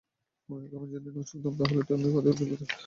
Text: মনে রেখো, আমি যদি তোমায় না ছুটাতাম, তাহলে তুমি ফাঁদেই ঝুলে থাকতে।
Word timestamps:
মনে 0.49 0.63
রেখো, 0.63 0.75
আমি 0.79 0.87
যদি 0.93 1.03
তোমায় 1.05 1.17
না 1.17 1.29
ছুটাতাম, 1.29 1.53
তাহলে 1.59 1.81
তুমি 1.89 2.07
ফাঁদেই 2.13 2.35
ঝুলে 2.39 2.55
থাকতে। 2.59 2.75